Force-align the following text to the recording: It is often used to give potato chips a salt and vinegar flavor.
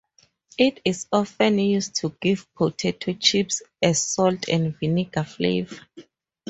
It 0.57 0.81
is 0.83 1.05
often 1.11 1.59
used 1.59 1.93
to 1.97 2.17
give 2.19 2.51
potato 2.55 3.13
chips 3.13 3.61
a 3.83 3.93
salt 3.93 4.49
and 4.49 4.75
vinegar 4.75 5.23
flavor. 5.23 5.77